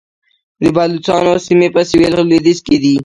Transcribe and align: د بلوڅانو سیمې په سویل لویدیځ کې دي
د 0.61 0.63
بلوڅانو 0.75 1.33
سیمې 1.45 1.67
په 1.75 1.81
سویل 1.89 2.13
لویدیځ 2.29 2.59
کې 2.65 2.77
دي 2.83 2.95